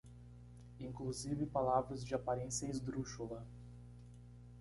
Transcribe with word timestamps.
inclusive 0.79 1.45
palavras 1.45 2.03
de 2.03 2.15
aparência 2.15 2.65
esdrúxula 2.67 3.45